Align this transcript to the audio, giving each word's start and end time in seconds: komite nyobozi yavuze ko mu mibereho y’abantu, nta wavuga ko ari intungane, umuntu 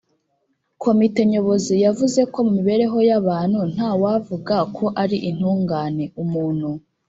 komite 0.83 1.19
nyobozi 1.31 1.73
yavuze 1.85 2.21
ko 2.33 2.37
mu 2.45 2.51
mibereho 2.57 2.97
y’abantu, 3.09 3.59
nta 3.73 3.89
wavuga 4.01 4.55
ko 4.77 4.85
ari 5.01 5.17
intungane, 5.29 6.05
umuntu 6.23 6.69